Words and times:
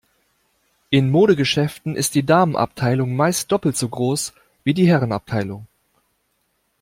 In 0.89 1.11
Modegeschäften 1.11 1.95
ist 1.95 2.15
die 2.15 2.25
Damenabteilung 2.25 3.15
meist 3.15 3.51
doppelt 3.51 3.77
so 3.77 3.87
groß 3.87 4.33
wie 4.63 4.73
die 4.73 4.87
Herrenabteilung. 4.87 5.67